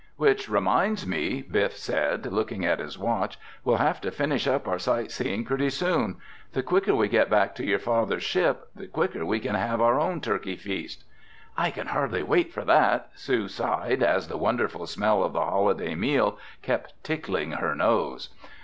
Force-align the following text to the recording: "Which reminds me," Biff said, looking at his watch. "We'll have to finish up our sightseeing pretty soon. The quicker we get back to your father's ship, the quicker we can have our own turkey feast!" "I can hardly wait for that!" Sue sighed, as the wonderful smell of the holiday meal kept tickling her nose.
"Which 0.17 0.49
reminds 0.49 1.05
me," 1.05 1.43
Biff 1.43 1.77
said, 1.77 2.25
looking 2.25 2.65
at 2.65 2.79
his 2.79 2.97
watch. 2.97 3.37
"We'll 3.63 3.77
have 3.77 4.01
to 4.01 4.09
finish 4.09 4.47
up 4.47 4.67
our 4.67 4.79
sightseeing 4.79 5.45
pretty 5.45 5.69
soon. 5.69 6.15
The 6.53 6.63
quicker 6.63 6.95
we 6.95 7.07
get 7.07 7.29
back 7.29 7.53
to 7.53 7.63
your 7.63 7.77
father's 7.77 8.23
ship, 8.23 8.69
the 8.75 8.87
quicker 8.87 9.23
we 9.23 9.39
can 9.39 9.53
have 9.53 9.79
our 9.79 9.99
own 9.99 10.19
turkey 10.19 10.55
feast!" 10.55 11.03
"I 11.55 11.69
can 11.69 11.85
hardly 11.85 12.23
wait 12.23 12.51
for 12.51 12.65
that!" 12.65 13.11
Sue 13.13 13.47
sighed, 13.47 14.01
as 14.01 14.27
the 14.27 14.37
wonderful 14.37 14.87
smell 14.87 15.21
of 15.23 15.33
the 15.33 15.41
holiday 15.45 15.93
meal 15.93 16.39
kept 16.63 16.95
tickling 17.03 17.51
her 17.51 17.75
nose. 17.75 18.29